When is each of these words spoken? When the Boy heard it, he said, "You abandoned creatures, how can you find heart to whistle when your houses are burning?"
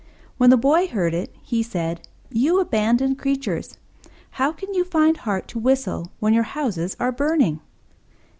When 0.39 0.49
the 0.49 0.57
Boy 0.57 0.87
heard 0.87 1.13
it, 1.13 1.31
he 1.43 1.61
said, 1.61 2.01
"You 2.31 2.59
abandoned 2.59 3.19
creatures, 3.19 3.77
how 4.31 4.51
can 4.51 4.73
you 4.73 4.83
find 4.83 5.15
heart 5.15 5.47
to 5.49 5.59
whistle 5.59 6.07
when 6.19 6.33
your 6.33 6.41
houses 6.57 6.97
are 6.99 7.11
burning?" 7.11 7.59